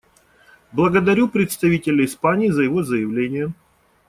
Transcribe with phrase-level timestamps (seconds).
[0.71, 3.53] Благодарю представителя Испании за его заявление.